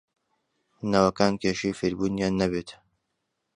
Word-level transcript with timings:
نەوەکان 0.91 1.33
کێشەی 1.41 1.77
فێربوونیان 1.79 2.33
نەبێت 2.41 2.69